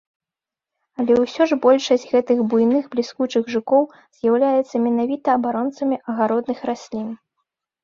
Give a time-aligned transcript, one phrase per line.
[1.01, 3.83] Але ўсё ж большасць гэтых буйных бліскучых жукоў
[4.17, 7.07] з'яўляецца менавіта абаронцамі агародных раслін.